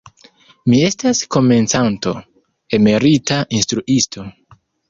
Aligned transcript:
Mi 0.71 0.79
estas 0.87 1.19
komencanto, 1.35 2.15
emerita 2.81 3.41
instruisto. 3.59 4.27